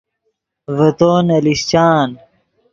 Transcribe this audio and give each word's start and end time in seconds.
ڤے 0.75 0.89
تو 0.99 1.09
نے 1.27 1.37
لیشچان 1.45 2.09